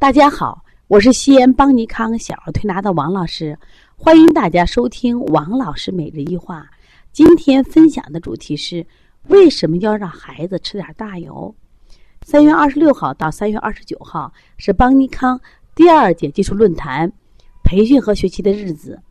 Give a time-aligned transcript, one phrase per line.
[0.00, 3.58] 大家好，我是西安邦尼康小儿推拿的王老师，
[3.96, 6.70] 欢迎大家收听王老师每日一话。
[7.10, 8.86] 今天分享的主题是
[9.26, 11.52] 为什么要让孩子吃点大油？
[12.22, 15.38] 三月二十六号到三月二十九号是邦尼康
[15.74, 17.12] 第二届技术论坛
[17.64, 19.02] 培训和学习的日子。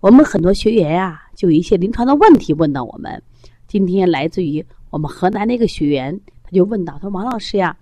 [0.00, 3.22] 我们很多学员呀，就有一些临床的问题问到我们。
[3.68, 7.76] 今天来自于我们河南的一个学员，他就问到：“他说王老师呀。”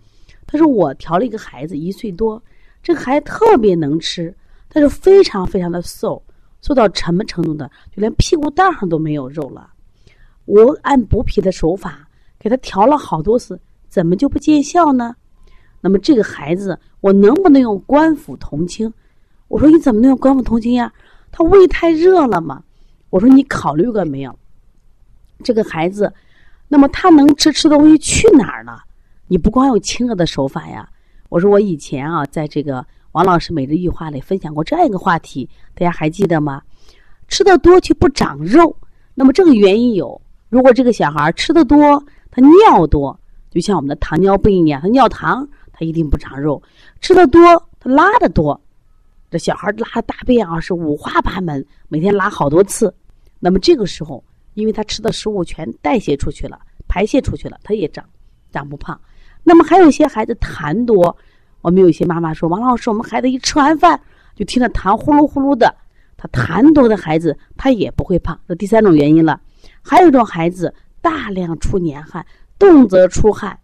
[0.46, 2.40] 他说：“我调了一个孩子，一岁多，
[2.82, 4.32] 这个孩子特别能吃，
[4.68, 6.22] 但是非常非常的瘦，
[6.62, 7.68] 瘦到什么程度的？
[7.90, 9.70] 就连屁股蛋上都没有肉了。
[10.44, 12.08] 我按补脾的手法
[12.38, 15.16] 给他调了好多次，怎么就不见效呢？
[15.80, 18.92] 那么这个孩子，我能不能用官府同清？
[19.48, 20.92] 我说你怎么能用官府同清呀？
[21.32, 22.62] 他胃太热了嘛？
[23.10, 24.38] 我说你考虑过没有？
[25.42, 26.12] 这个孩子，
[26.68, 28.84] 那么他能吃吃东西去哪儿了？”
[29.28, 30.88] 你不光用清热的手法呀，
[31.28, 36.62] 我说我以前啊，在这个王老师每日一话里分享过这样一个话题，大家还记得吗？
[37.26, 38.76] 吃的多却不长肉，
[39.14, 43.18] 那么这个原因有：如果这个小孩吃的多，他尿多，
[43.50, 46.62] 就像我们的糖尿病一样，他尿糖，他一定不长肉；
[47.00, 47.40] 吃的多，
[47.80, 48.60] 他拉的多，
[49.28, 52.94] 这小孩拉的大便啊是五花八门，每天拉好多次，
[53.40, 54.22] 那么这个时候，
[54.54, 58.04] 因为他吃的食物全代谢出去了，排泄出去了，他也长
[58.52, 58.98] 长不胖。
[59.48, 61.16] 那么还有一些孩子痰多，
[61.60, 63.98] 我们有一些妈妈说：“王老师，我们孩子一吃完饭
[64.34, 65.72] 就听着痰呼噜呼噜的，
[66.16, 69.40] 他痰多的孩子他也不会胖。”这第三种原因了。
[69.80, 72.26] 还有一种孩子大量出黏汗，
[72.58, 73.56] 动则出汗，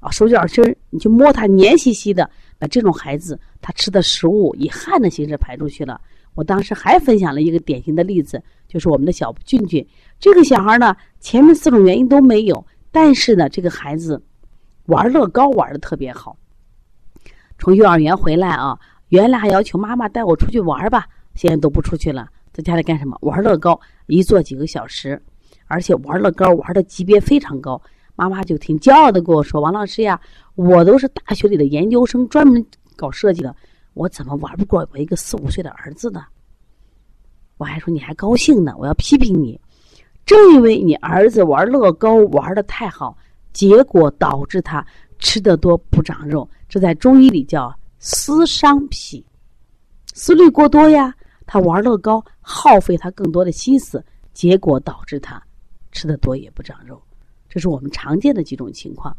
[0.00, 5.98] 啊，手脚心你去摸它黏兮兮的，那这种孩子他吃的食物以汗的形式排出去了。
[6.34, 9.86] 我当时还分享了一个典型的例子，就是我们的小俊俊，
[10.20, 14.22] 这个小孩呢，前面四种原因都没有，但是呢，这个孩子。
[14.86, 16.36] 玩乐高玩的特别好，
[17.58, 23.16] 从幼儿园回来啊，原来还要求妈妈带我出去玩吧，现在都不出去了，在家里干什么？
[23.22, 25.20] 玩乐高，一坐几个小时，
[25.66, 27.80] 而且玩乐高玩的级别非常高。
[28.14, 30.18] 妈妈就挺骄傲的跟我说：“王老师呀，
[30.54, 32.64] 我都是大学里的研究生，专门
[32.96, 33.54] 搞设计的，
[33.92, 36.24] 我怎么玩不过我一个四五岁的儿子呢？”
[37.58, 39.60] 我还说你还高兴呢，我要批评你，
[40.24, 43.18] 正因为你儿子玩乐高玩的太好。
[43.56, 44.86] 结果导致他
[45.18, 49.24] 吃的多不长肉，这在中医里叫思伤脾，
[50.12, 51.14] 思虑过多呀。
[51.46, 55.42] 他玩乐高，耗费他更多的心思，结果导致他
[55.90, 57.02] 吃的多也不长肉，
[57.48, 59.16] 这是我们常见的几种情况。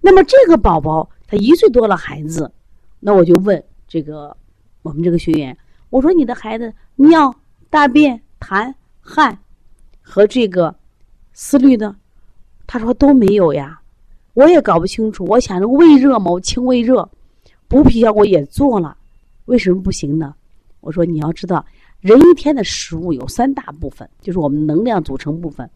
[0.00, 2.48] 那么这个宝宝他一岁多了，孩子，
[3.00, 4.36] 那我就问这个
[4.82, 5.58] 我们这个学员，
[5.90, 7.34] 我说你的孩子尿、
[7.70, 9.36] 大便、痰、汗
[10.00, 10.72] 和这个
[11.32, 11.96] 思虑呢？
[12.66, 13.80] 他说都没有呀，
[14.32, 15.24] 我也搞不清楚。
[15.26, 17.08] 我想着胃热嘛，我清胃热，
[17.68, 18.96] 补脾效果也做了，
[19.44, 20.34] 为什么不行呢？
[20.80, 21.64] 我说你要知道，
[22.00, 25.68] 人一天的食物有三大部分，就是我们能量组成部分。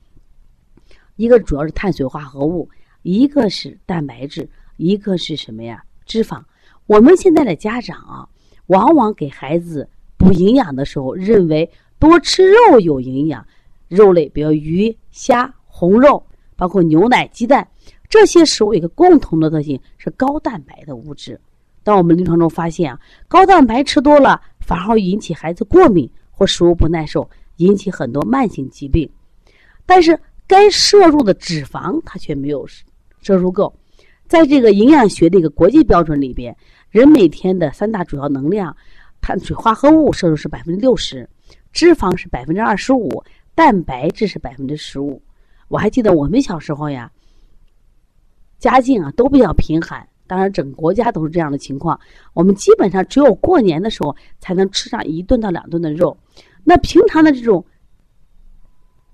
[1.16, 2.69] 一个主要是碳水化合物，
[3.03, 5.82] 一个是蛋白质，一个是什么呀？
[6.06, 6.43] 脂肪。
[6.87, 8.28] 我们现在的家长啊，
[8.66, 13.47] 往往给孩子补营养的时候，认为多吃肉有营养，
[13.88, 16.22] 肉类比如鱼、虾、红肉。
[16.59, 17.67] 包括牛奶、鸡蛋
[18.09, 21.41] 这些食物，一个共同的特性是高蛋白的物质。
[21.85, 29.09] 当我们临床中发现啊，高蛋白吃多了，反而会引起孩子过敏或食物不耐受，引起很多慢性疾病。
[29.87, 32.67] 但是该摄入的脂肪它却没有
[33.21, 33.73] 摄入够。
[34.27, 36.55] 在这个营养学的一个国际标准里边，
[36.91, 38.77] 人每天的三大主要能量，
[39.21, 41.27] 碳水化合物摄入是百分之六十，
[41.73, 43.23] 脂肪是百分之二十五，
[43.55, 45.23] 蛋白质是百分之十五。
[45.69, 47.11] 我还记得我们小时候呀，
[48.59, 51.99] 家境啊都比较贫寒，当然整国家都是这样的情况。
[52.33, 56.17] 我们基本上只有过年的时候才能吃上一顿到两顿的肉。
[56.65, 57.65] 那平常的这种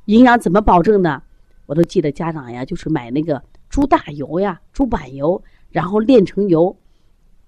[0.06, 1.22] 营养怎么保证呢？
[1.66, 6.76] 我都记得家长呀，就是买那个猪大油呀、猪板油，然后炼成油，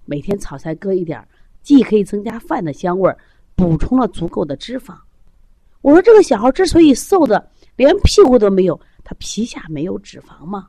[0.04, 1.28] 每天炒菜搁一点儿，
[1.62, 3.18] 既可以增加饭的香味儿，
[3.54, 4.94] 补充了足够的脂肪。
[5.82, 8.80] 我说这个小孩之所以瘦的连屁股都没有。
[9.08, 10.66] 他皮下没有脂肪嘛，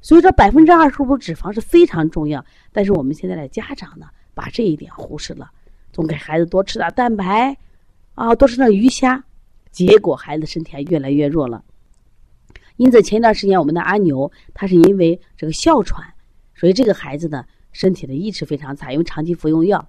[0.00, 2.44] 所以说百分之二十五脂肪是非常重要。
[2.72, 5.48] 但是我们现在的家长呢，把这一点忽视了，
[5.92, 7.56] 总给孩子多吃点蛋白，
[8.16, 9.24] 啊，多吃点鱼虾，
[9.70, 11.62] 结果孩子身体还越来越弱了。
[12.78, 16.04] 因此前一段时间我们的阿牛，他是因为这个哮喘，
[16.56, 19.88] 所以这个孩子呢身体的意识非常差，因为长期服用药。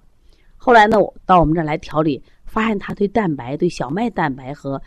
[0.56, 4.80] 后来呢我到我们这儿来调理，发现他对蛋白、对小麦蛋白和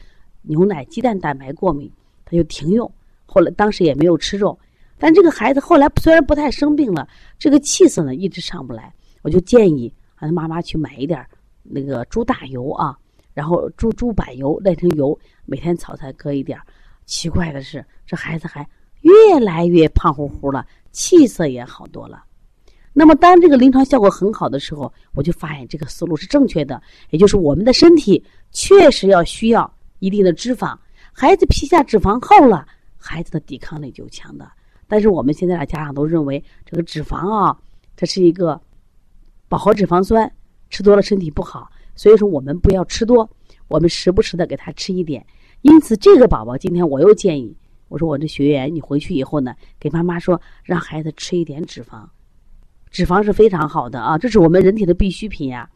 [0.43, 1.91] 牛奶、鸡蛋蛋白过敏。
[2.35, 2.91] 就停用，
[3.25, 4.57] 后来当时也没有吃肉，
[4.97, 7.07] 但这个孩子后来虽然不太生病了，
[7.37, 8.93] 这个气色呢一直上不来。
[9.21, 11.25] 我就建议啊他妈妈去买一点
[11.61, 12.97] 那个猪大油啊，
[13.33, 16.59] 然后猪猪板油炼成油，每天炒菜搁一点。
[17.05, 18.67] 奇怪的是，这孩子还
[19.01, 22.23] 越来越胖乎乎了，气色也好多了。
[22.93, 30.77] 那么，当这个临床效果很好的时候，我就发现这个思路是正确的，也就是我们的身体确实要需要一定的脂肪。
[31.15, 32.67] 孩子皮下脂肪厚了，
[32.97, 34.51] 孩子的抵抗力就强的。
[34.87, 37.57] 但是我们现在的家长都认为这个脂肪啊，
[37.95, 38.59] 这是一个
[39.47, 40.29] 饱和脂肪酸，
[40.69, 41.69] 吃多了身体不好。
[41.95, 43.29] 所以说我们不要吃多，
[43.67, 45.25] 我们时不时的给他吃一点。
[45.61, 47.55] 因此，这个宝宝今天我又建议
[47.87, 52.03] 我说，我这学员你回去以后呢，给妈妈说，让孩子吃一点脂肪，
[52.89, 55.69] 脂肪是非常好的啊，这是我们人体的必需品呀。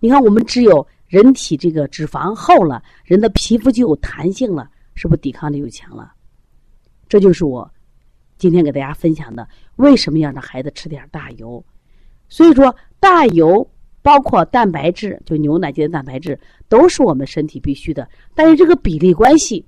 [0.00, 4.70] 你看，我们只有人体这个脂肪厚了，人的皮肤就有弹性了。
[4.94, 6.12] 是不是抵抗力就强了？
[7.08, 7.70] 这就是我
[8.38, 9.46] 今天给大家分享的，
[9.76, 11.64] 为什么要让孩子吃点大油？
[12.28, 13.68] 所以说，大油
[14.00, 18.08] 包括蛋白质，就牛奶级的蛋白质，都是我们身体必须的。
[18.34, 19.64] 但是这个比例关系，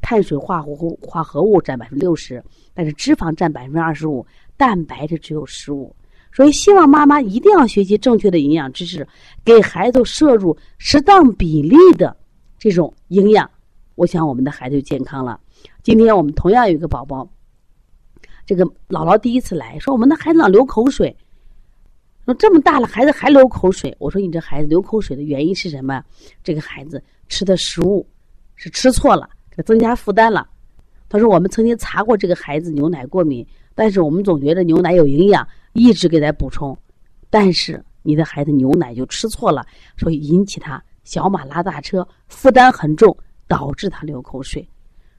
[0.00, 2.42] 碳水化合物化合物占百分之六十，
[2.74, 4.26] 但是脂肪占百分之二十五，
[4.56, 5.94] 蛋白质只有十五。
[6.32, 9.06] 所以，希望妈妈一定要学习正确的营养知识，
[9.44, 12.16] 给孩子摄入适当比例的
[12.58, 13.50] 这种营养。
[13.94, 15.38] 我想我们的孩子就健康了。
[15.82, 17.28] 今天我们同样有一个宝宝，
[18.46, 21.14] 这个姥姥第一次来说，我们的孩子老流口水，
[22.24, 23.94] 说这么大了孩子还流口水。
[23.98, 26.02] 我说你这孩子流口水的原因是什么？
[26.42, 28.06] 这个孩子吃的食物
[28.56, 30.48] 是吃错了，给增加负担了。
[31.08, 36.76] 他说我们曾经查过这个孩子牛奶过敏，但是我们总觉得牛奶有营养，一直给他补充，
[37.28, 39.66] 但是你的孩子牛奶就吃错了，
[39.96, 43.16] 所以引起他小马拉大车，负担很重。
[43.50, 44.64] 导致他流口水，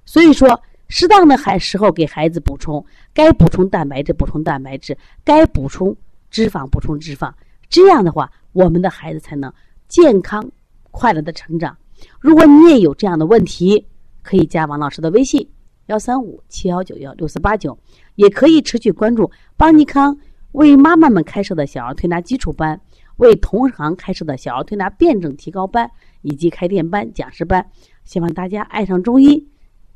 [0.05, 0.57] 所以说
[0.87, 2.83] 适当的孩时候给孩子补充，
[3.13, 5.93] 该补充蛋白质补充蛋白质，该补充
[6.29, 7.29] 脂肪补充脂肪，
[7.67, 9.51] 这样的话我们的孩子才能
[9.89, 10.49] 健康
[10.91, 11.75] 快乐的成长。
[12.21, 13.85] 如果你也有这样的问题，
[14.21, 15.45] 可以加王老师的微信
[15.87, 17.77] 幺三五七幺九幺六四八九，
[18.15, 20.17] 也可以持续关注邦尼康
[20.53, 22.79] 为妈妈们开设的小儿推拿基础班，
[23.17, 25.89] 为同行开设的小儿推拿辩证提高班
[26.21, 27.65] 以及开店班讲师班。
[28.03, 29.47] 希望大家爱上中医，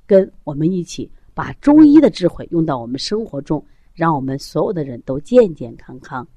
[0.05, 6.27] 跟我们一起把中医的智慧用到我们生活中，让我们所有的人都健健康康。